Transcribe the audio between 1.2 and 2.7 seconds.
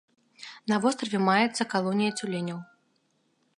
маецца калонія цюленяў.